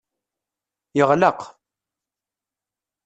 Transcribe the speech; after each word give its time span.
Yeɣleq. 0.97 1.39